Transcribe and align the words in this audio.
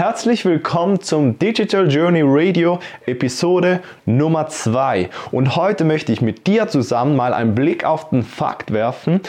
Herzlich 0.00 0.46
willkommen 0.46 1.02
zum 1.02 1.38
Digital 1.38 1.86
Journey 1.92 2.22
Radio 2.24 2.78
Episode 3.04 3.80
Nummer 4.06 4.46
2. 4.48 5.10
Und 5.30 5.56
heute 5.56 5.84
möchte 5.84 6.10
ich 6.10 6.22
mit 6.22 6.46
dir 6.46 6.68
zusammen 6.68 7.16
mal 7.16 7.34
einen 7.34 7.54
Blick 7.54 7.84
auf 7.84 8.08
den 8.08 8.22
Fakt 8.22 8.72
werfen, 8.72 9.20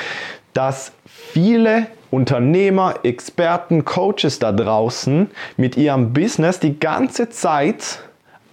dass 0.54 0.94
viele 1.04 1.88
Unternehmer, 2.10 2.99
Experten, 3.04 3.84
Coaches 3.84 4.39
da 4.39 4.54
draußen 4.54 5.29
mit 5.57 5.76
ihrem 5.76 6.13
Business 6.13 6.62
die 6.62 6.79
ganze 6.79 7.29
Zeit 7.29 7.99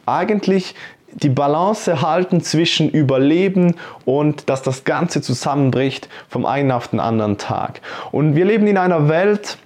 eigentlich 0.04 0.74
die 1.12 1.28
Balance 1.28 2.02
halten 2.02 2.40
zwischen 2.40 2.90
Überleben 2.90 3.76
und 4.04 4.50
dass 4.50 4.62
das 4.62 4.82
Ganze 4.82 5.22
zusammenbricht 5.22 6.08
vom 6.28 6.46
einen 6.46 6.72
auf 6.72 6.88
den 6.88 6.98
anderen 6.98 7.38
Tag. 7.38 7.80
Und 8.10 8.34
wir 8.34 8.44
leben 8.44 8.66
in 8.66 8.76
einer 8.76 9.08
Welt, 9.08 9.56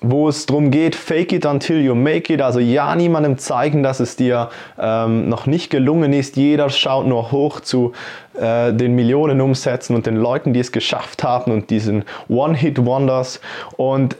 wo 0.00 0.28
es 0.28 0.46
darum 0.46 0.70
geht, 0.70 0.94
fake 0.94 1.32
it 1.32 1.46
until 1.46 1.80
you 1.80 1.94
make 1.94 2.32
it, 2.32 2.42
also 2.42 2.60
ja 2.60 2.94
niemandem 2.94 3.38
zeigen, 3.38 3.82
dass 3.82 4.00
es 4.00 4.16
dir 4.16 4.50
ähm, 4.78 5.28
noch 5.28 5.46
nicht 5.46 5.70
gelungen 5.70 6.12
ist. 6.12 6.36
Jeder 6.36 6.68
schaut 6.68 7.06
nur 7.06 7.32
hoch 7.32 7.60
zu 7.60 7.92
äh, 8.38 8.72
den 8.72 8.94
Millionen 8.94 9.40
Umsätzen 9.40 9.96
und 9.96 10.06
den 10.06 10.16
Leuten, 10.16 10.52
die 10.52 10.60
es 10.60 10.72
geschafft 10.72 11.24
haben 11.24 11.50
und 11.50 11.70
diesen 11.70 12.04
One-Hit-Wonders. 12.28 13.40
Und 13.76 14.16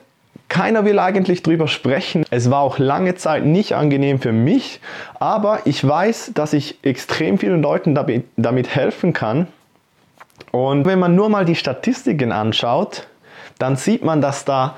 keiner 0.49 0.85
will 0.85 0.99
eigentlich 0.99 1.43
drüber 1.43 1.69
sprechen. 1.69 2.25
Es 2.31 2.51
war 2.51 2.61
auch 2.61 2.79
lange 2.79 3.17
Zeit 3.17 3.45
nicht 3.45 3.75
angenehm 3.75 4.21
für 4.21 4.33
mich, 4.33 4.81
aber 5.19 5.61
ich 5.65 5.87
weiß, 5.87 6.33
dass 6.35 6.53
ich 6.53 6.79
extrem 6.83 7.39
vielen 7.39 7.63
Leuten 7.63 7.95
damit, 7.95 8.25
damit 8.37 8.75
helfen 8.75 9.13
kann. 9.13 9.49
Und 10.53 10.87
wenn 10.87 10.99
man 10.99 11.15
nur 11.15 11.29
mal 11.29 11.45
die 11.45 11.57
Statistiken 11.57 12.33
anschaut, 12.33 13.07
dann 13.59 13.77
sieht 13.77 14.05
man, 14.05 14.21
dass 14.21 14.45
da 14.45 14.77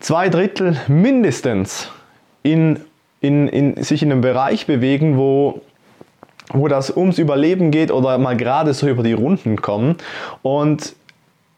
zwei 0.00 0.28
Drittel 0.28 0.76
mindestens 0.88 1.90
in, 2.42 2.80
in, 3.20 3.48
in, 3.48 3.82
sich 3.82 4.02
in 4.02 4.12
einem 4.12 4.20
Bereich 4.20 4.66
bewegen, 4.66 5.16
wo, 5.16 5.60
wo 6.52 6.68
das 6.68 6.94
ums 6.96 7.18
Überleben 7.18 7.70
geht 7.70 7.90
oder 7.90 8.18
mal 8.18 8.36
gerade 8.36 8.74
so 8.74 8.88
über 8.88 9.02
die 9.02 9.12
Runden 9.12 9.60
kommen. 9.60 9.96
Und 10.42 10.94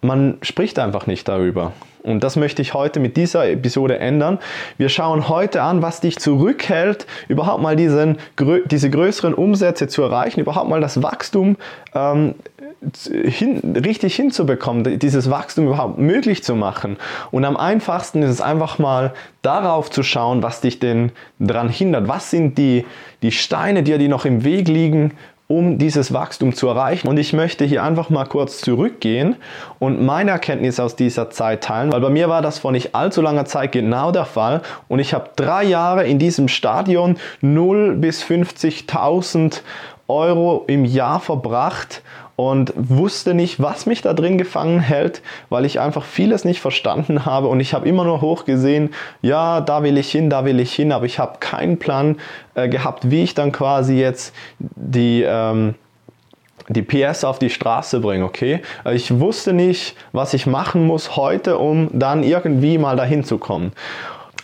man 0.03 0.39
spricht 0.43 0.79
einfach 0.79 1.07
nicht 1.07 1.29
darüber. 1.29 1.73
Und 2.03 2.25
das 2.25 2.37
möchte 2.37 2.63
ich 2.63 2.73
heute 2.73 2.99
mit 2.99 3.17
dieser 3.17 3.49
Episode 3.49 3.99
ändern. 3.99 4.39
Wir 4.79 4.89
schauen 4.89 5.29
heute 5.29 5.63
an, 5.63 5.83
was 5.83 6.01
dich 6.01 6.19
zurückhält, 6.19 7.07
überhaupt 7.29 7.63
mal 7.63 7.77
diesen, 7.77 8.17
diese 8.67 8.89
größeren 8.89 9.35
Umsätze 9.35 9.87
zu 9.87 10.03
erreichen, 10.03 10.41
überhaupt 10.41 10.71
mal 10.71 10.81
das 10.81 11.03
Wachstum 11.03 11.57
ähm, 11.95 12.37
hin, 13.03 13.77
richtig 13.85 14.17
hinzubekommen, 14.17 14.99
dieses 14.99 15.31
Wachstum 15.31 15.67
überhaupt 15.67 15.99
möglich 15.99 16.43
zu 16.43 16.55
machen. 16.55 16.97
Und 17.31 17.45
am 17.45 17.57
einfachsten 17.57 18.23
ist 18.23 18.31
es 18.31 18.41
einfach 18.41 18.79
mal 18.79 19.13
darauf 19.43 19.91
zu 19.91 20.03
schauen, 20.03 20.43
was 20.43 20.61
dich 20.61 20.79
denn 20.79 21.13
daran 21.39 21.69
hindert. 21.69 22.09
Was 22.09 22.31
sind 22.31 22.57
die, 22.57 22.87
die 23.23 23.33
Steine, 23.33 23.83
die 23.83 23.97
dir 23.99 24.09
noch 24.09 24.25
im 24.25 24.45
Weg 24.45 24.69
liegen, 24.69 25.13
um 25.51 25.79
dieses 25.79 26.13
Wachstum 26.13 26.55
zu 26.55 26.69
erreichen. 26.69 27.09
Und 27.09 27.19
ich 27.19 27.33
möchte 27.33 27.65
hier 27.65 27.83
einfach 27.83 28.09
mal 28.09 28.25
kurz 28.25 28.61
zurückgehen 28.61 29.35
und 29.81 30.01
meine 30.01 30.31
Erkenntnis 30.31 30.79
aus 30.79 30.95
dieser 30.95 31.31
Zeit 31.31 31.65
teilen, 31.65 31.91
weil 31.91 32.01
bei 32.01 32.09
mir 32.09 32.29
war 32.29 32.41
das 32.41 32.61
vor 32.61 32.71
nicht 32.71 32.95
allzu 32.95 33.21
langer 33.21 33.47
Zeit 33.47 33.73
genau 33.73 34.13
der 34.13 34.27
Fall 34.27 34.63
und 34.87 35.01
ich 35.01 35.13
habe 35.13 35.31
drei 35.35 35.65
Jahre 35.65 36.07
in 36.07 36.21
diesem 36.21 36.47
Stadion 36.47 37.17
0 37.41 37.97
bis 37.97 38.23
50.000 38.23 39.63
Euro 40.07 40.65
im 40.69 40.85
Jahr 40.85 41.19
verbracht 41.19 42.03
und 42.49 42.73
wusste 42.75 43.35
nicht, 43.35 43.61
was 43.61 43.85
mich 43.85 44.01
da 44.01 44.15
drin 44.15 44.39
gefangen 44.39 44.81
hält, 44.81 45.21
weil 45.51 45.67
ich 45.67 45.79
einfach 45.79 46.05
vieles 46.05 46.47
nicht 46.47 46.63
verstanden 46.63 47.27
habe 47.27 47.49
und 47.49 47.61
ich 47.61 47.75
habe 47.75 47.87
immer 47.87 48.05
nur 48.05 48.23
hochgesehen, 48.23 48.95
ja, 49.21 49.61
da 49.61 49.83
will 49.83 49.99
ich 49.99 50.11
hin, 50.11 50.31
da 50.31 50.47
will 50.47 50.59
ich 50.59 50.73
hin, 50.73 50.91
aber 50.91 51.05
ich 51.05 51.19
habe 51.19 51.37
keinen 51.41 51.79
Plan 51.79 52.17
äh, 52.55 52.71
gehabt, 52.71 53.11
wie 53.11 53.25
ich 53.25 53.35
dann 53.35 53.53
quasi 53.53 53.95
jetzt 53.95 54.35
die... 54.59 55.23
Ähm, 55.23 55.75
die 56.69 56.83
PS 56.83 57.25
auf 57.25 57.41
die 57.41 57.51
Straße 57.51 57.99
bringe, 57.99 58.25
okay? 58.25 58.63
Äh, 58.85 58.95
ich 58.95 59.19
wusste 59.19 59.53
nicht, 59.53 59.97
was 60.13 60.35
ich 60.35 60.47
machen 60.47 60.87
muss 60.87 61.17
heute, 61.17 61.59
um 61.59 61.89
dann 61.93 62.23
irgendwie 62.23 62.79
mal 62.79 62.97
dahin 62.97 63.25
zu 63.25 63.39
kommen. 63.39 63.73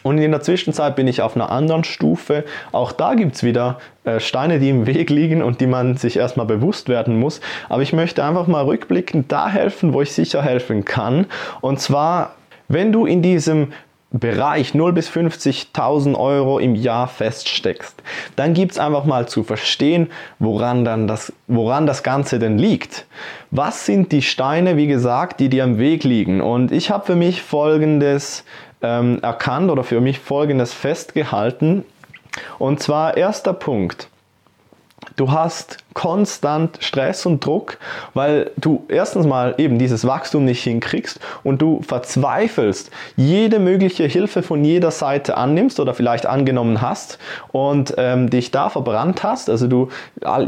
Und 0.06 0.18
in 0.18 0.30
der 0.30 0.40
Zwischenzeit 0.40 0.94
bin 0.94 1.08
ich 1.08 1.20
auf 1.20 1.34
einer 1.34 1.50
anderen 1.50 1.82
Stufe. 1.82 2.44
Auch 2.70 2.92
da 2.92 3.14
gibt 3.14 3.34
es 3.34 3.42
wieder 3.42 3.80
äh, 4.04 4.20
Steine, 4.20 4.60
die 4.60 4.68
im 4.68 4.86
Weg 4.86 5.10
liegen 5.10 5.42
und 5.42 5.60
die 5.60 5.66
man 5.66 5.96
sich 5.96 6.16
erstmal 6.16 6.46
bewusst 6.46 6.88
werden 6.88 7.18
muss. 7.18 7.40
Aber 7.68 7.82
ich 7.82 7.92
möchte 7.92 8.22
einfach 8.22 8.46
mal 8.46 8.64
rückblickend 8.64 9.32
da 9.32 9.48
helfen, 9.48 9.92
wo 9.92 10.02
ich 10.02 10.12
sicher 10.12 10.42
helfen 10.42 10.84
kann. 10.84 11.26
Und 11.60 11.80
zwar, 11.80 12.36
wenn 12.68 12.92
du 12.92 13.04
in 13.04 13.20
diesem 13.20 13.72
Bereich 14.12 14.74
0 14.74 14.92
bis 14.92 15.10
50.000 15.10 16.16
Euro 16.16 16.60
im 16.60 16.76
Jahr 16.76 17.08
feststeckst, 17.08 18.00
dann 18.36 18.54
gibt 18.54 18.72
es 18.72 18.78
einfach 18.78 19.06
mal 19.06 19.26
zu 19.26 19.42
verstehen, 19.42 20.06
woran, 20.38 20.84
dann 20.84 21.08
das, 21.08 21.32
woran 21.48 21.88
das 21.88 22.04
Ganze 22.04 22.38
denn 22.38 22.58
liegt. 22.58 23.06
Was 23.50 23.86
sind 23.86 24.12
die 24.12 24.22
Steine, 24.22 24.76
wie 24.76 24.86
gesagt, 24.86 25.40
die 25.40 25.48
dir 25.48 25.64
am 25.64 25.78
Weg 25.78 26.04
liegen? 26.04 26.40
Und 26.40 26.70
ich 26.70 26.92
habe 26.92 27.04
für 27.04 27.16
mich 27.16 27.42
folgendes 27.42 28.44
ähm, 28.86 29.18
erkannt 29.22 29.70
oder 29.70 29.84
für 29.84 30.00
mich 30.00 30.20
Folgendes 30.20 30.72
festgehalten. 30.72 31.84
Und 32.58 32.80
zwar 32.80 33.16
erster 33.16 33.52
Punkt. 33.52 34.08
Du 35.16 35.30
hast 35.30 35.78
konstant 35.96 36.76
Stress 36.80 37.24
und 37.24 37.42
Druck, 37.42 37.78
weil 38.12 38.50
du 38.58 38.84
erstens 38.88 39.26
mal 39.26 39.54
eben 39.56 39.78
dieses 39.78 40.06
Wachstum 40.06 40.44
nicht 40.44 40.62
hinkriegst 40.62 41.18
und 41.42 41.62
du 41.62 41.80
verzweifelst, 41.80 42.90
jede 43.16 43.58
mögliche 43.58 44.04
Hilfe 44.04 44.42
von 44.42 44.62
jeder 44.62 44.90
Seite 44.90 45.38
annimmst 45.38 45.80
oder 45.80 45.94
vielleicht 45.94 46.26
angenommen 46.26 46.82
hast 46.82 47.18
und 47.50 47.94
ähm, 47.96 48.28
dich 48.28 48.50
da 48.50 48.68
verbrannt 48.68 49.22
hast. 49.22 49.48
Also 49.48 49.68
du, 49.68 49.88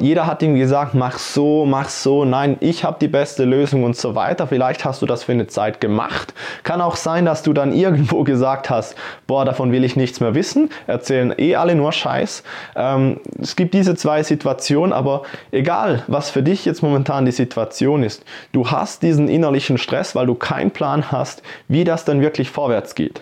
jeder 0.01 0.27
hat 0.27 0.43
ihm 0.43 0.55
gesagt, 0.55 0.93
mach 0.93 1.19
so, 1.19 1.65
mach 1.65 1.89
so, 1.89 2.27
nein, 2.27 2.59
ich 2.61 2.85
habe 2.85 2.99
die 3.01 3.09
beste 3.09 3.47
Lösung 3.47 3.85
und 3.85 3.97
so 3.97 4.15
weiter. 4.15 4.49
Vielleicht 4.49 4.85
hast 4.85 5.01
du 5.01 5.07
das 5.07 5.25
für 5.25 5.33
eine 5.33 5.47
Zeit 5.47 5.81
gemacht. 5.81 6.35
Kann 6.63 6.83
auch 6.83 6.97
sein, 6.97 7.25
dass 7.25 7.43
du 7.43 7.55
dann 7.55 7.73
irgendwo 7.79 8.23
gesagt 8.23 8.69
hast, 8.69 8.97
boah, 9.27 9.47
davon 9.47 9.73
will 9.73 9.83
ich 9.83 9.97
nichts 9.97 10.21
mehr 10.21 10.35
wissen, 10.35 10.69
erzählen 10.87 11.35
eh 11.39 11.57
alle 11.57 11.75
nur 11.75 11.93
Scheiß. 11.93 12.43
Ähm, 12.77 13.21
es 13.41 13.57
gibt 13.57 13.73
diese 13.73 13.95
zwei 13.95 14.23
Situationen, 14.23 14.93
aber 14.93 15.23
Egal, 15.51 16.03
was 16.07 16.31
für 16.31 16.43
dich 16.43 16.65
jetzt 16.65 16.83
momentan 16.83 17.25
die 17.25 17.33
Situation 17.33 18.03
ist, 18.03 18.25
du 18.53 18.71
hast 18.71 19.03
diesen 19.03 19.29
innerlichen 19.29 19.79
Stress, 19.79 20.15
weil 20.15 20.27
du 20.27 20.35
keinen 20.35 20.71
Plan 20.71 21.11
hast, 21.11 21.43
wie 21.69 21.85
das 21.85 22.05
dann 22.05 22.21
wirklich 22.21 22.51
vorwärts 22.51 22.95
geht. 22.95 23.21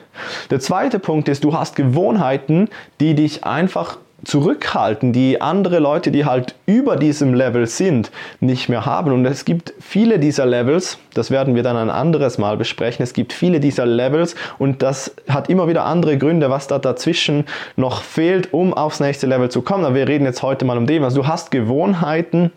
Der 0.51 0.61
zweite 0.61 0.99
Punkt 0.99 1.29
ist, 1.29 1.45
du 1.45 1.53
hast 1.53 1.77
Gewohnheiten, 1.77 2.69
die 3.01 3.15
dich 3.15 3.45
einfach 3.45 3.99
zurückhalten, 4.25 5.13
die 5.13 5.41
andere 5.41 5.79
Leute, 5.79 6.11
die 6.11 6.25
halt 6.25 6.55
über 6.67 6.97
diesem 6.97 7.35
Level 7.35 7.67
sind, 7.67 8.11
nicht 8.41 8.69
mehr 8.69 8.87
haben. 8.87 9.13
Und 9.13 9.25
es 9.27 9.45
gibt 9.45 9.75
viele 9.79 10.19
dieser 10.19 10.47
Levels, 10.47 10.99
das 11.15 11.31
werden 11.31 11.55
wir 11.55 11.63
dann 11.63 11.77
ein 11.77 11.91
anderes 11.91 12.39
Mal 12.39 12.57
besprechen, 12.57 13.03
es 13.03 13.13
gibt 13.13 13.33
viele 13.33 13.61
dieser 13.61 13.87
Levels 13.87 14.35
und 14.59 14.83
das 14.83 15.15
hat 15.29 15.49
immer 15.49 15.69
wieder 15.69 15.85
andere 15.85 16.19
Gründe, 16.19 16.51
was 16.51 16.67
da 16.67 16.79
dazwischen 16.79 17.45
noch 17.77 18.03
fehlt, 18.03 18.53
um 18.53 18.75
aufs 18.75 19.01
nächste 19.01 19.27
Level 19.27 19.51
zu 19.51 19.63
kommen. 19.63 19.85
Aber 19.85 19.95
wir 19.95 20.09
reden 20.09 20.25
jetzt 20.25 20.43
heute 20.43 20.65
mal 20.65 20.79
um 20.79 20.87
dem. 20.87 21.05
Also 21.05 21.23
du 21.23 21.29
hast 21.29 21.51
Gewohnheiten, 21.51 22.51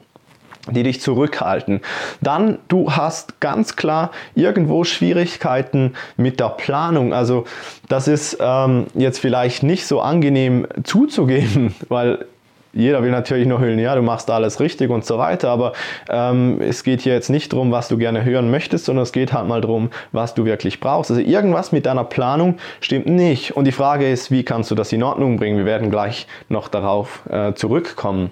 die 0.70 0.84
dich 0.84 1.02
zurückhalten. 1.02 1.82
Dann 2.22 2.60
du 2.68 2.92
hast 2.92 3.40
ganz 3.40 3.76
klar 3.76 4.12
irgendwo 4.36 4.84
Schwierigkeiten 4.84 5.94
mit 6.18 6.40
der 6.40 6.50
Planung. 6.50 7.14
Also 7.14 7.46
das 7.88 8.08
ist 8.08 8.38
ähm, 8.40 8.88
jetzt 8.94 9.20
vielleicht 9.20 9.64
nicht 9.64 9.88
so 9.88 10.02
angenehm 10.02 10.68
zuzugeben, 10.84 11.76
weil 11.90 12.26
jeder 12.74 13.02
will 13.02 13.10
natürlich 13.10 13.48
nur 13.48 13.60
hören, 13.60 13.80
ja, 13.80 13.96
du 13.96 14.02
machst 14.02 14.30
alles 14.30 14.60
richtig 14.60 14.92
und 14.92 15.04
so 15.04 15.18
weiter, 15.18 15.50
aber 15.50 15.74
ähm, 16.10 16.62
es 16.62 16.84
geht 16.84 17.02
hier 17.02 17.14
jetzt 17.14 17.30
nicht 17.30 17.52
darum, 17.52 17.72
was 17.72 17.88
du 17.88 17.98
gerne 17.98 18.24
hören 18.24 18.52
möchtest, 18.52 18.86
sondern 18.86 19.04
es 19.04 19.12
geht 19.12 19.34
halt 19.34 19.48
mal 19.48 19.62
darum, 19.62 19.90
was 20.12 20.36
du 20.36 20.46
wirklich 20.46 20.80
brauchst. 20.80 21.10
Also 21.10 21.22
irgendwas 21.22 21.72
mit 21.72 21.88
deiner 21.88 22.04
Planung 22.04 22.58
stimmt 22.80 23.08
nicht. 23.08 23.58
Und 23.58 23.66
die 23.66 23.72
Frage 23.72 24.10
ist, 24.10 24.30
wie 24.30 24.44
kannst 24.44 24.70
du 24.70 24.76
das 24.76 24.94
in 24.94 25.02
Ordnung 25.02 25.38
bringen? 25.38 25.58
Wir 25.58 25.66
werden 25.66 25.90
gleich 25.90 26.28
noch 26.48 26.68
darauf 26.68 27.22
äh, 27.30 27.54
zurückkommen. 27.54 28.30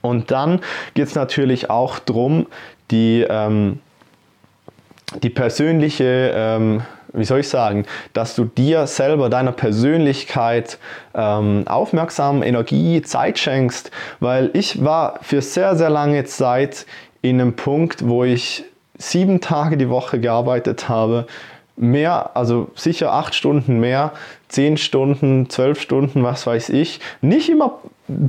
Und 0.00 0.30
dann 0.30 0.60
geht 0.94 1.06
es 1.06 1.14
natürlich 1.14 1.70
auch 1.70 1.98
darum, 1.98 2.46
die, 2.90 3.26
ähm, 3.28 3.80
die 5.22 5.30
persönliche, 5.30 6.32
ähm, 6.34 6.82
wie 7.12 7.24
soll 7.24 7.40
ich 7.40 7.48
sagen, 7.48 7.86
dass 8.12 8.34
du 8.34 8.44
dir 8.44 8.86
selber, 8.86 9.30
deiner 9.30 9.52
Persönlichkeit 9.52 10.78
ähm, 11.14 11.64
aufmerksam, 11.66 12.42
Energie, 12.42 13.02
Zeit 13.02 13.38
schenkst, 13.38 13.90
weil 14.20 14.50
ich 14.52 14.84
war 14.84 15.18
für 15.22 15.42
sehr, 15.42 15.76
sehr 15.76 15.90
lange 15.90 16.24
Zeit 16.24 16.86
in 17.22 17.40
einem 17.40 17.56
Punkt, 17.56 18.06
wo 18.06 18.24
ich 18.24 18.64
sieben 18.98 19.40
Tage 19.40 19.76
die 19.76 19.88
Woche 19.88 20.20
gearbeitet 20.20 20.88
habe, 20.88 21.26
mehr, 21.76 22.36
also 22.36 22.70
sicher 22.74 23.12
acht 23.12 23.34
Stunden 23.34 23.78
mehr, 23.80 24.12
zehn 24.48 24.76
Stunden, 24.76 25.48
zwölf 25.48 25.80
Stunden, 25.80 26.24
was 26.24 26.46
weiß 26.46 26.70
ich. 26.70 27.00
Nicht 27.20 27.48
immer 27.48 27.78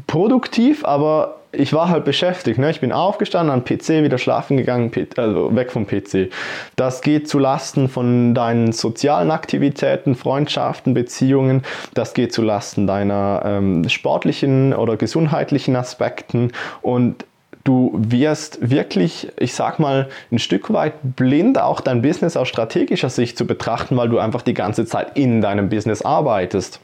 produktiv, 0.07 0.85
aber 0.85 1.38
ich 1.51 1.73
war 1.73 1.89
halt 1.89 2.05
beschäftigt. 2.05 2.59
Ne? 2.59 2.69
Ich 2.69 2.79
bin 2.79 2.91
aufgestanden, 2.91 3.53
am 3.53 3.63
PC 3.63 4.03
wieder 4.03 4.17
schlafen 4.17 4.57
gegangen, 4.57 4.91
also 5.17 5.55
weg 5.55 5.71
vom 5.71 5.87
PC. 5.87 6.29
Das 6.75 7.01
geht 7.01 7.27
zu 7.27 7.39
Lasten 7.39 7.89
von 7.89 8.35
deinen 8.35 8.71
sozialen 8.71 9.31
Aktivitäten, 9.31 10.15
Freundschaften, 10.15 10.93
Beziehungen. 10.93 11.63
Das 11.93 12.13
geht 12.13 12.33
zu 12.33 12.43
Lasten 12.43 12.85
deiner 12.85 13.41
ähm, 13.45 13.89
sportlichen 13.89 14.73
oder 14.73 14.95
gesundheitlichen 14.95 15.75
Aspekten. 15.75 16.51
Und 16.81 17.25
du 17.63 17.91
wirst 17.95 18.69
wirklich, 18.69 19.31
ich 19.37 19.55
sag 19.55 19.79
mal, 19.79 20.09
ein 20.31 20.39
Stück 20.39 20.71
weit 20.71 20.93
blind 21.01 21.59
auch 21.59 21.81
dein 21.81 22.03
Business 22.03 22.37
aus 22.37 22.47
strategischer 22.47 23.09
Sicht 23.09 23.37
zu 23.37 23.47
betrachten, 23.47 23.97
weil 23.97 24.09
du 24.09 24.19
einfach 24.19 24.43
die 24.43 24.53
ganze 24.53 24.85
Zeit 24.85 25.17
in 25.17 25.41
deinem 25.41 25.69
Business 25.69 26.03
arbeitest. 26.03 26.79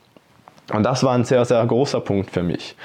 Und 0.74 0.82
das 0.84 1.04
war 1.04 1.14
ein 1.14 1.24
sehr, 1.24 1.46
sehr 1.46 1.64
großer 1.64 2.00
Punkt 2.00 2.32
für 2.32 2.42
mich. 2.42 2.76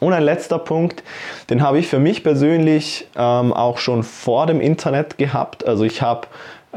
Und 0.00 0.12
ein 0.12 0.22
letzter 0.22 0.58
Punkt, 0.58 1.02
den 1.50 1.62
habe 1.62 1.78
ich 1.78 1.86
für 1.86 1.98
mich 1.98 2.22
persönlich 2.22 3.08
ähm, 3.16 3.52
auch 3.52 3.78
schon 3.78 4.02
vor 4.02 4.46
dem 4.46 4.60
Internet 4.60 5.18
gehabt. 5.18 5.66
Also 5.66 5.84
ich 5.84 6.02
habe 6.02 6.26
äh, 6.72 6.76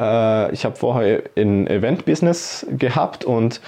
hab 0.55 0.77
vorher 0.77 1.23
ein 1.35 1.67
Event-Business 1.67 2.65
gehabt 2.69 3.25
und 3.25 3.61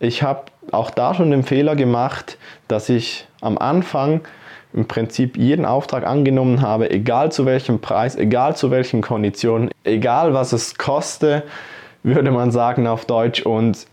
ich 0.00 0.22
habe 0.22 0.44
auch 0.72 0.90
da 0.90 1.14
schon 1.14 1.30
den 1.30 1.42
Fehler 1.42 1.76
gemacht, 1.76 2.38
dass 2.68 2.88
ich 2.88 3.26
am 3.40 3.58
Anfang 3.58 4.22
im 4.72 4.86
Prinzip 4.86 5.36
jeden 5.36 5.64
Auftrag 5.64 6.06
angenommen 6.06 6.60
habe, 6.60 6.90
egal 6.90 7.32
zu 7.32 7.46
welchem 7.46 7.80
Preis, 7.80 8.16
egal 8.16 8.56
zu 8.56 8.70
welchen 8.70 9.00
Konditionen, 9.00 9.70
egal 9.84 10.34
was 10.34 10.52
es 10.52 10.76
koste, 10.76 11.44
würde 12.02 12.30
man 12.30 12.50
sagen 12.50 12.86
auf 12.86 13.04
Deutsch. 13.04 13.42
Und 13.42 13.86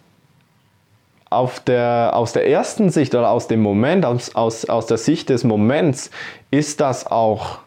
auf 1.34 1.60
der, 1.60 2.12
aus 2.14 2.34
der 2.34 2.48
ersten 2.48 2.90
Sicht 2.90 3.16
oder 3.16 3.30
aus 3.30 3.48
dem 3.48 3.62
Moment, 3.62 4.06
aus, 4.06 4.36
aus, 4.36 4.66
aus 4.66 4.86
der 4.86 4.98
Sicht 4.98 5.30
des 5.30 5.44
Moments, 5.44 6.12
ist 6.52 6.80
das 6.80 7.08
auch 7.08 7.60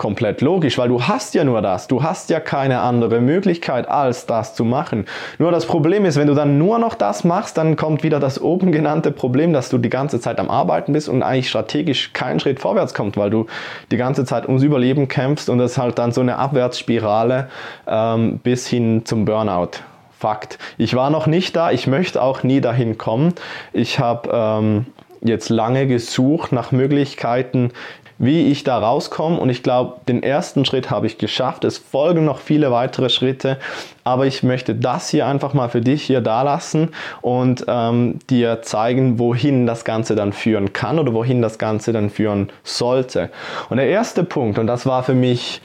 komplett 0.00 0.40
logisch, 0.40 0.78
weil 0.78 0.88
du 0.88 1.02
hast 1.02 1.34
ja 1.34 1.44
nur 1.44 1.60
das. 1.60 1.86
Du 1.86 2.02
hast 2.02 2.30
ja 2.30 2.40
keine 2.40 2.80
andere 2.80 3.20
Möglichkeit, 3.20 3.86
als 3.86 4.24
das 4.24 4.54
zu 4.54 4.64
machen. 4.64 5.04
Nur 5.38 5.50
das 5.50 5.66
Problem 5.66 6.06
ist, 6.06 6.16
wenn 6.16 6.26
du 6.26 6.32
dann 6.32 6.56
nur 6.56 6.78
noch 6.78 6.94
das 6.94 7.22
machst, 7.22 7.58
dann 7.58 7.76
kommt 7.76 8.02
wieder 8.02 8.18
das 8.18 8.40
oben 8.40 8.72
genannte 8.72 9.10
Problem, 9.10 9.52
dass 9.52 9.68
du 9.68 9.76
die 9.76 9.90
ganze 9.90 10.18
Zeit 10.18 10.40
am 10.40 10.48
Arbeiten 10.48 10.94
bist 10.94 11.10
und 11.10 11.22
eigentlich 11.22 11.50
strategisch 11.50 12.14
keinen 12.14 12.40
Schritt 12.40 12.60
vorwärts 12.60 12.94
kommt, 12.94 13.18
weil 13.18 13.28
du 13.28 13.44
die 13.90 13.98
ganze 13.98 14.24
Zeit 14.24 14.46
ums 14.46 14.62
Überleben 14.62 15.06
kämpfst 15.06 15.50
und 15.50 15.58
das 15.58 15.76
halt 15.76 15.98
dann 15.98 16.12
so 16.12 16.22
eine 16.22 16.38
Abwärtsspirale 16.38 17.48
ähm, 17.86 18.38
bis 18.42 18.66
hin 18.66 19.02
zum 19.04 19.26
Burnout. 19.26 19.82
Fakt. 20.20 20.58
Ich 20.76 20.94
war 20.94 21.08
noch 21.08 21.26
nicht 21.26 21.56
da, 21.56 21.70
ich 21.70 21.86
möchte 21.86 22.20
auch 22.20 22.42
nie 22.42 22.60
dahin 22.60 22.98
kommen. 22.98 23.32
Ich 23.72 23.98
habe 23.98 24.28
ähm, 24.30 24.84
jetzt 25.22 25.48
lange 25.48 25.86
gesucht 25.86 26.52
nach 26.52 26.72
Möglichkeiten, 26.72 27.72
wie 28.18 28.48
ich 28.48 28.62
da 28.62 28.76
rauskomme 28.76 29.40
und 29.40 29.48
ich 29.48 29.62
glaube, 29.62 29.94
den 30.06 30.22
ersten 30.22 30.66
Schritt 30.66 30.90
habe 30.90 31.06
ich 31.06 31.16
geschafft. 31.16 31.64
Es 31.64 31.78
folgen 31.78 32.26
noch 32.26 32.38
viele 32.38 32.70
weitere 32.70 33.08
Schritte, 33.08 33.56
aber 34.04 34.26
ich 34.26 34.42
möchte 34.42 34.74
das 34.74 35.08
hier 35.08 35.26
einfach 35.26 35.54
mal 35.54 35.70
für 35.70 35.80
dich 35.80 36.02
hier 36.02 36.20
da 36.20 36.42
lassen 36.42 36.90
und 37.22 37.64
ähm, 37.66 38.18
dir 38.28 38.60
zeigen, 38.60 39.18
wohin 39.18 39.66
das 39.66 39.86
Ganze 39.86 40.16
dann 40.16 40.34
führen 40.34 40.74
kann 40.74 40.98
oder 40.98 41.14
wohin 41.14 41.40
das 41.40 41.58
Ganze 41.58 41.94
dann 41.94 42.10
führen 42.10 42.50
sollte. 42.62 43.30
Und 43.70 43.78
der 43.78 43.88
erste 43.88 44.22
Punkt, 44.22 44.58
und 44.58 44.66
das 44.66 44.84
war 44.84 45.02
für 45.02 45.14
mich, 45.14 45.62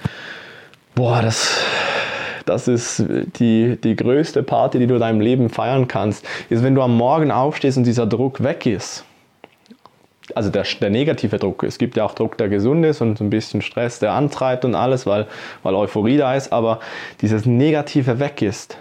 boah, 0.96 1.22
das 1.22 1.60
das 2.45 2.68
ist 2.68 3.03
die, 3.39 3.77
die 3.81 3.95
größte 3.95 4.44
Party, 4.44 4.80
die 4.80 4.88
du 4.88 4.95
in 4.95 5.00
deinem 5.00 5.21
Leben 5.21 5.50
feiern 5.50 5.88
kannst, 5.88 6.25
ist, 6.50 6.63
wenn 6.63 6.75
du 6.75 6.81
am 6.81 6.95
Morgen 6.95 7.31
aufstehst 7.31 7.77
und 7.77 7.86
dieser 7.86 8.06
Druck 8.06 8.44
weg 8.44 8.65
ist. 8.65 9.03
Also 10.33 10.50
der, 10.50 10.63
der 10.81 10.89
negative 10.89 11.38
Druck. 11.38 11.63
Es 11.63 11.77
gibt 11.77 11.97
ja 11.97 12.03
auch 12.03 12.15
Druck, 12.15 12.38
der 12.38 12.50
gesund 12.50 12.83
ist 12.86 13.01
und 13.01 13.21
ein 13.21 13.30
bisschen 13.30 13.62
Stress, 13.62 14.00
der 14.00 14.13
antreibt 14.13 14.65
und 14.65 14.74
alles, 14.74 15.06
weil, 15.06 15.27
weil 15.62 15.75
Euphorie 15.75 16.18
da 16.18 16.33
ist, 16.36 16.51
aber 16.51 16.80
dieses 17.21 17.45
Negative 17.45 18.19
weg 18.19 18.42
ist 18.42 18.77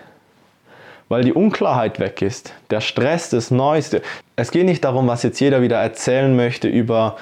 weil 1.08 1.22
die 1.22 1.32
Unklarheit 1.32 2.00
weg 2.00 2.22
ist, 2.22 2.54
der 2.70 2.80
Stress, 2.80 3.30
das 3.30 3.50
Neueste. 3.50 4.02
Es 4.36 4.50
geht 4.50 4.64
nicht 4.64 4.84
darum, 4.84 5.06
was 5.06 5.22
jetzt 5.22 5.40
jeder 5.40 5.62
wieder 5.62 5.76
erzählen 5.76 6.34
möchte 6.34 6.68
über 6.68 7.16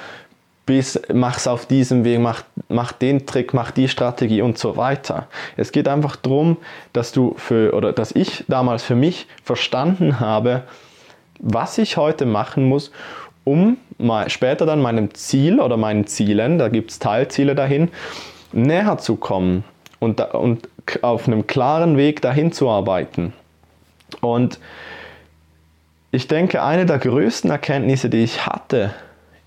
bis 0.66 1.00
mach's 1.12 1.46
auf 1.46 1.66
diesem 1.66 2.04
Weg, 2.04 2.20
mach, 2.20 2.42
mach 2.68 2.92
den 2.92 3.26
Trick, 3.26 3.52
mach 3.52 3.70
die 3.72 3.88
Strategie 3.88 4.42
und 4.42 4.58
so 4.58 4.76
weiter. 4.76 5.26
Es 5.56 5.72
geht 5.72 5.88
einfach 5.88 6.16
darum, 6.16 6.56
dass 6.92 7.12
du 7.12 7.34
für 7.36 7.74
oder 7.74 7.92
dass 7.92 8.12
ich 8.12 8.44
damals 8.48 8.82
für 8.82 8.94
mich 8.94 9.26
verstanden 9.42 10.20
habe, 10.20 10.62
was 11.40 11.78
ich 11.78 11.96
heute 11.96 12.26
machen 12.26 12.68
muss, 12.68 12.92
um 13.44 13.76
mal 13.98 14.30
später 14.30 14.66
dann 14.66 14.80
meinem 14.80 15.14
Ziel 15.14 15.60
oder 15.60 15.76
meinen 15.76 16.06
Zielen, 16.06 16.58
da 16.58 16.68
gibt 16.68 16.92
es 16.92 16.98
Teilziele 17.00 17.54
dahin, 17.54 17.90
näher 18.52 18.98
zu 18.98 19.16
kommen 19.16 19.64
und, 19.98 20.20
und 20.20 20.68
auf 21.02 21.26
einem 21.26 21.46
klaren 21.46 21.96
Weg 21.96 22.22
dahin 22.22 22.52
zu 22.52 22.68
arbeiten. 22.68 23.32
Und 24.20 24.60
ich 26.10 26.28
denke, 26.28 26.62
eine 26.62 26.86
der 26.86 26.98
größten 26.98 27.50
Erkenntnisse, 27.50 28.10
die 28.10 28.22
ich 28.22 28.46
hatte, 28.46 28.94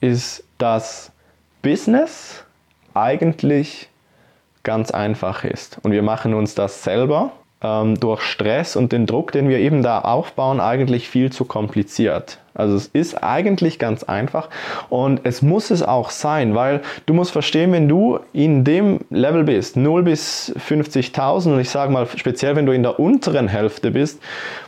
ist, 0.05 0.43
dass 0.57 1.11
Business 1.61 2.43
eigentlich 2.93 3.89
ganz 4.63 4.91
einfach 4.91 5.43
ist. 5.43 5.79
Und 5.83 5.91
wir 5.91 6.03
machen 6.03 6.33
uns 6.33 6.55
das 6.55 6.83
selber 6.83 7.31
ähm, 7.61 7.99
durch 7.99 8.21
Stress 8.21 8.75
und 8.75 8.91
den 8.91 9.05
Druck, 9.05 9.31
den 9.31 9.49
wir 9.49 9.59
eben 9.59 9.81
da 9.81 9.99
aufbauen, 9.99 10.59
eigentlich 10.59 11.09
viel 11.09 11.31
zu 11.31 11.45
kompliziert. 11.45 12.39
Also 12.53 12.75
es 12.75 12.87
ist 12.87 13.21
eigentlich 13.21 13.79
ganz 13.79 14.03
einfach 14.03 14.49
und 14.89 15.21
es 15.23 15.41
muss 15.41 15.71
es 15.71 15.83
auch 15.83 16.09
sein, 16.09 16.55
weil 16.55 16.81
du 17.05 17.13
musst 17.13 17.31
verstehen, 17.31 17.73
wenn 17.73 17.89
du 17.89 18.19
in 18.31 18.63
dem 18.63 19.01
Level 19.09 19.43
bist, 19.43 19.75
0 19.75 20.03
bis 20.03 20.55
50.000 20.57 21.53
und 21.53 21.59
ich 21.59 21.69
sage 21.69 21.91
mal 21.91 22.07
speziell, 22.15 22.55
wenn 22.55 22.65
du 22.65 22.71
in 22.71 22.83
der 22.83 22.97
unteren 22.97 23.49
Hälfte 23.49 23.91
bist, 23.91 24.21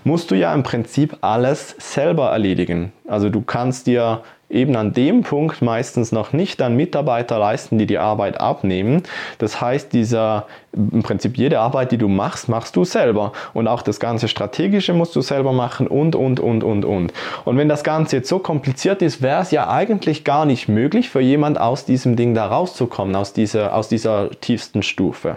musst 0.04 0.32
du 0.32 0.36
ja 0.36 0.54
im 0.54 0.64
Prinzip 0.64 1.18
alles 1.22 1.76
selber 1.80 2.32
erledigen. 2.32 2.92
Also 3.08 3.30
du 3.30 3.42
kannst 3.42 3.88
dir 3.88 4.22
eben 4.50 4.76
an 4.78 4.94
dem 4.94 5.24
Punkt 5.24 5.62
meistens 5.62 6.12
noch 6.12 6.32
nicht 6.32 6.62
dann 6.62 6.76
Mitarbeiter 6.76 7.38
leisten, 7.38 7.78
die 7.78 7.86
die 7.86 7.98
Arbeit 7.98 8.40
abnehmen. 8.40 9.04
Das 9.40 9.60
heißt, 9.60 9.92
dieser, 9.92 10.46
im 10.72 11.04
Prinzip 11.04 11.38
jede 11.38 11.60
Arbeit, 11.60 11.92
die 11.92 11.98
du 11.98 12.08
machst, 12.08 12.48
machst 12.48 12.76
du 12.76 12.86
selber. 12.86 13.34
Und 13.54 13.68
auch 13.68 13.82
das 13.82 14.00
ganze 14.00 14.28
Strategische 14.30 14.94
musst 14.94 15.16
du 15.16 15.22
selber 15.22 15.52
machen 15.52 15.88
und, 15.88 16.16
und, 16.16 16.40
und, 16.40 16.64
und, 16.64 16.86
und. 16.86 17.14
Und 17.44 17.58
wenn 17.58 17.68
das 17.68 17.84
Ganze 17.84 18.18
jetzt 18.18 18.30
so 18.30 18.40
kompliziert 18.40 19.02
ist, 19.02 19.22
wäre 19.22 19.42
es 19.42 19.52
ja 19.52 19.70
eigentlich 19.70 20.24
gar 20.24 20.46
nicht 20.46 20.70
möglich 20.70 21.10
für 21.10 21.22
jemand 21.22 21.60
aus 21.60 21.84
diesem 21.84 22.16
Ding 22.16 22.34
da 22.34 22.48
rauszukommen, 22.48 23.16
aus 23.16 23.34
dieser, 23.34 23.76
aus 23.76 23.90
dieser 23.90 24.30
tiefsten 24.40 24.82
Stufe. 24.82 25.36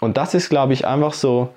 Und 0.00 0.16
das 0.16 0.34
ist, 0.34 0.48
glaube 0.48 0.72
ich, 0.72 0.86
einfach 0.86 1.12
so 1.12 1.50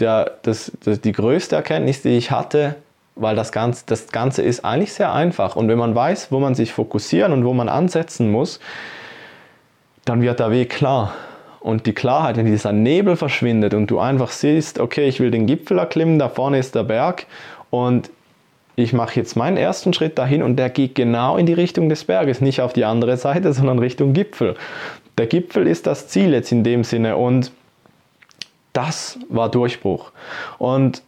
der, 0.00 0.32
das, 0.42 0.72
das, 0.84 1.00
die 1.00 1.12
größte 1.12 1.56
Erkenntnis, 1.56 2.02
die 2.02 2.10
ich 2.10 2.30
hatte, 2.30 2.74
weil 3.16 3.34
das 3.34 3.50
Ganze, 3.50 3.84
das 3.86 4.08
Ganze 4.08 4.42
ist 4.42 4.64
eigentlich 4.64 4.92
sehr 4.92 5.12
einfach. 5.12 5.56
Und 5.56 5.68
wenn 5.68 5.78
man 5.78 5.94
weiß, 5.94 6.30
wo 6.30 6.38
man 6.38 6.54
sich 6.54 6.72
fokussieren 6.72 7.32
und 7.32 7.44
wo 7.44 7.54
man 7.54 7.68
ansetzen 7.68 8.30
muss, 8.30 8.60
dann 10.04 10.20
wird 10.20 10.38
der 10.38 10.50
Weg 10.50 10.70
klar. 10.70 11.14
Und 11.60 11.86
die 11.86 11.94
Klarheit, 11.94 12.36
wenn 12.36 12.46
dieser 12.46 12.72
Nebel 12.72 13.16
verschwindet 13.16 13.74
und 13.74 13.90
du 13.90 13.98
einfach 13.98 14.30
siehst, 14.30 14.78
okay, 14.78 15.08
ich 15.08 15.18
will 15.18 15.32
den 15.32 15.46
Gipfel 15.46 15.78
erklimmen, 15.78 16.18
da 16.18 16.28
vorne 16.28 16.58
ist 16.58 16.76
der 16.76 16.84
Berg 16.84 17.26
und 17.70 18.10
ich 18.76 18.92
mache 18.92 19.18
jetzt 19.18 19.34
meinen 19.34 19.56
ersten 19.56 19.94
Schritt 19.94 20.18
dahin 20.18 20.42
und 20.42 20.56
der 20.56 20.68
geht 20.68 20.94
genau 20.94 21.38
in 21.38 21.46
die 21.46 21.54
Richtung 21.54 21.88
des 21.88 22.04
Berges, 22.04 22.40
nicht 22.40 22.60
auf 22.60 22.74
die 22.74 22.84
andere 22.84 23.16
Seite, 23.16 23.52
sondern 23.54 23.78
Richtung 23.78 24.12
Gipfel. 24.12 24.54
Der 25.18 25.26
Gipfel 25.26 25.66
ist 25.66 25.86
das 25.86 26.08
Ziel 26.08 26.32
jetzt 26.32 26.52
in 26.52 26.62
dem 26.62 26.84
Sinne 26.84 27.16
und 27.16 27.50
das 28.74 29.18
war 29.30 29.50
Durchbruch. 29.50 30.12
Und 30.58 31.02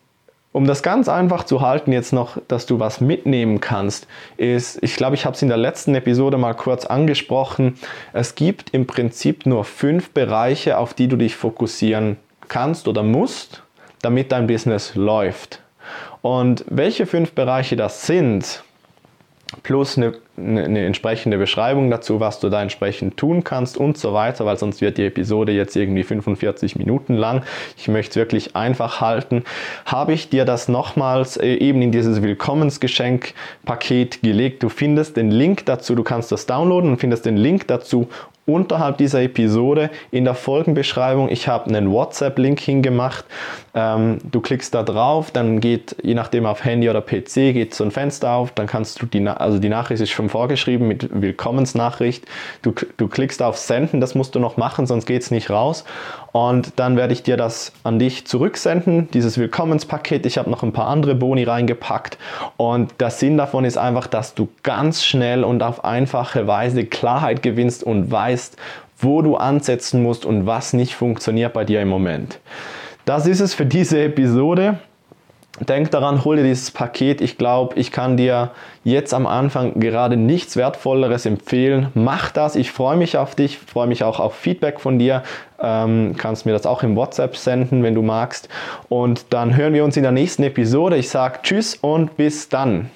um 0.58 0.66
das 0.66 0.82
ganz 0.82 1.08
einfach 1.08 1.44
zu 1.44 1.60
halten, 1.60 1.92
jetzt 1.92 2.12
noch, 2.12 2.36
dass 2.48 2.66
du 2.66 2.80
was 2.80 3.00
mitnehmen 3.00 3.60
kannst, 3.60 4.08
ist, 4.38 4.82
ich 4.82 4.96
glaube, 4.96 5.14
ich 5.14 5.24
habe 5.24 5.36
es 5.36 5.40
in 5.40 5.46
der 5.46 5.56
letzten 5.56 5.94
Episode 5.94 6.36
mal 6.36 6.54
kurz 6.54 6.84
angesprochen, 6.84 7.78
es 8.12 8.34
gibt 8.34 8.70
im 8.70 8.84
Prinzip 8.84 9.46
nur 9.46 9.62
fünf 9.62 10.10
Bereiche, 10.10 10.78
auf 10.78 10.94
die 10.94 11.06
du 11.06 11.16
dich 11.16 11.36
fokussieren 11.36 12.16
kannst 12.48 12.88
oder 12.88 13.04
musst, 13.04 13.62
damit 14.02 14.32
dein 14.32 14.48
Business 14.48 14.96
läuft. 14.96 15.62
Und 16.22 16.64
welche 16.68 17.06
fünf 17.06 17.34
Bereiche 17.34 17.76
das 17.76 18.04
sind, 18.08 18.64
plus 19.62 19.96
eine, 19.96 20.12
eine, 20.36 20.84
entsprechende 20.84 21.38
Beschreibung 21.38 21.90
dazu, 21.90 22.20
was 22.20 22.38
du 22.38 22.50
da 22.50 22.60
entsprechend 22.60 23.16
tun 23.16 23.44
kannst 23.44 23.78
und 23.78 23.96
so 23.96 24.12
weiter, 24.12 24.44
weil 24.44 24.58
sonst 24.58 24.80
wird 24.80 24.98
die 24.98 25.06
Episode 25.06 25.52
jetzt 25.52 25.74
irgendwie 25.74 26.02
45 26.02 26.76
Minuten 26.76 27.14
lang. 27.14 27.42
Ich 27.76 27.88
möchte 27.88 28.10
es 28.10 28.16
wirklich 28.16 28.56
einfach 28.56 29.00
halten. 29.00 29.44
Habe 29.86 30.12
ich 30.12 30.28
dir 30.28 30.44
das 30.44 30.68
nochmals 30.68 31.38
äh, 31.38 31.54
eben 31.54 31.80
in 31.80 31.92
dieses 31.92 32.22
Willkommensgeschenk-Paket 32.22 34.22
gelegt. 34.22 34.62
Du 34.62 34.68
findest 34.68 35.16
den 35.16 35.30
Link 35.30 35.64
dazu, 35.64 35.94
du 35.94 36.02
kannst 36.02 36.30
das 36.30 36.44
downloaden 36.44 36.90
und 36.90 36.98
findest 36.98 37.24
den 37.24 37.38
Link 37.38 37.66
dazu 37.68 38.08
unterhalb 38.48 38.96
dieser 38.96 39.22
Episode 39.22 39.90
in 40.10 40.24
der 40.24 40.34
Folgenbeschreibung. 40.34 41.28
Ich 41.28 41.48
habe 41.48 41.66
einen 41.66 41.92
WhatsApp-Link 41.92 42.58
hingemacht. 42.58 43.26
Ähm, 43.74 44.18
du 44.24 44.40
klickst 44.40 44.74
da 44.74 44.82
drauf, 44.82 45.30
dann 45.30 45.60
geht, 45.60 45.94
je 46.02 46.14
nachdem 46.14 46.46
auf 46.46 46.64
Handy 46.64 46.88
oder 46.88 47.02
PC, 47.02 47.52
geht 47.52 47.74
so 47.74 47.84
ein 47.84 47.90
Fenster 47.90 48.32
auf, 48.32 48.50
dann 48.52 48.66
kannst 48.66 49.02
du 49.02 49.06
die, 49.06 49.26
also 49.28 49.58
die 49.58 49.68
Nachricht 49.68 50.00
ist 50.00 50.10
schon 50.10 50.30
vorgeschrieben 50.30 50.88
mit 50.88 51.08
Willkommensnachricht. 51.20 52.24
Du, 52.62 52.72
du 52.96 53.08
klickst 53.08 53.42
auf 53.42 53.58
Senden, 53.58 54.00
das 54.00 54.14
musst 54.14 54.34
du 54.34 54.40
noch 54.40 54.56
machen, 54.56 54.86
sonst 54.86 55.04
geht 55.04 55.22
es 55.22 55.30
nicht 55.30 55.50
raus. 55.50 55.84
Und 56.32 56.72
dann 56.76 56.96
werde 56.96 57.12
ich 57.12 57.22
dir 57.22 57.36
das 57.36 57.72
an 57.84 57.98
dich 57.98 58.26
zurücksenden, 58.26 59.10
dieses 59.12 59.38
Willkommenspaket. 59.38 60.26
Ich 60.26 60.38
habe 60.38 60.50
noch 60.50 60.62
ein 60.62 60.72
paar 60.72 60.88
andere 60.88 61.14
Boni 61.14 61.44
reingepackt. 61.44 62.18
Und 62.56 63.00
der 63.00 63.10
Sinn 63.10 63.38
davon 63.38 63.64
ist 63.64 63.78
einfach, 63.78 64.06
dass 64.06 64.34
du 64.34 64.48
ganz 64.62 65.04
schnell 65.04 65.44
und 65.44 65.62
auf 65.62 65.84
einfache 65.84 66.46
Weise 66.46 66.84
Klarheit 66.84 67.42
gewinnst 67.42 67.82
und 67.82 68.10
weißt, 68.10 68.56
wo 68.98 69.22
du 69.22 69.36
ansetzen 69.36 70.02
musst 70.02 70.24
und 70.24 70.46
was 70.46 70.72
nicht 70.72 70.94
funktioniert 70.94 71.52
bei 71.52 71.64
dir 71.64 71.80
im 71.80 71.88
Moment. 71.88 72.40
Das 73.04 73.26
ist 73.26 73.40
es 73.40 73.54
für 73.54 73.64
diese 73.64 74.02
Episode. 74.02 74.78
Denk 75.60 75.90
daran, 75.90 76.24
hol 76.24 76.36
dir 76.36 76.44
dieses 76.44 76.70
Paket. 76.70 77.20
Ich 77.20 77.38
glaube, 77.38 77.76
ich 77.76 77.90
kann 77.90 78.16
dir 78.16 78.50
jetzt 78.84 79.12
am 79.12 79.26
Anfang 79.26 79.78
gerade 79.80 80.16
nichts 80.16 80.56
Wertvolleres 80.56 81.26
empfehlen. 81.26 81.88
Mach 81.94 82.30
das. 82.30 82.56
Ich 82.56 82.70
freue 82.70 82.96
mich 82.96 83.16
auf 83.16 83.34
dich, 83.34 83.58
freue 83.58 83.86
mich 83.86 84.04
auch 84.04 84.20
auf 84.20 84.34
Feedback 84.34 84.80
von 84.80 84.98
dir. 84.98 85.22
Ähm, 85.60 86.14
kannst 86.16 86.46
mir 86.46 86.52
das 86.52 86.66
auch 86.66 86.82
im 86.82 86.96
WhatsApp 86.96 87.36
senden, 87.36 87.82
wenn 87.82 87.94
du 87.94 88.02
magst. 88.02 88.48
Und 88.88 89.32
dann 89.32 89.56
hören 89.56 89.74
wir 89.74 89.84
uns 89.84 89.96
in 89.96 90.02
der 90.04 90.12
nächsten 90.12 90.42
Episode. 90.44 90.96
Ich 90.96 91.10
sage 91.10 91.40
Tschüss 91.42 91.74
und 91.74 92.16
bis 92.16 92.48
dann. 92.48 92.90